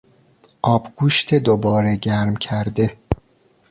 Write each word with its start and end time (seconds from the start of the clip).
آبگوشت 0.61 1.35
دوباره 1.43 1.95
گرم 1.95 2.35
کرده 2.35 2.97